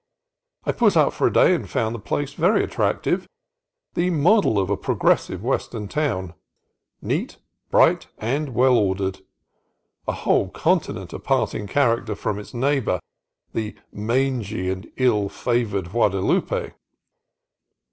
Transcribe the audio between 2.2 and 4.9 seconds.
very attrac tive, the model of a